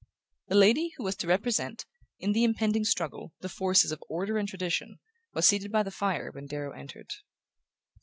[0.47, 1.85] The lady who was to represent,
[2.17, 4.97] in the impending struggle, the forces of order and tradition
[5.35, 7.11] was seated by the fire when Darrow entered.